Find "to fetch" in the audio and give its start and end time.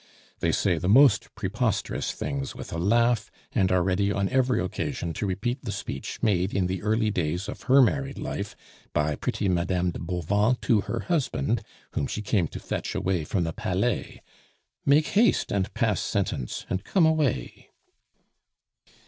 12.47-12.95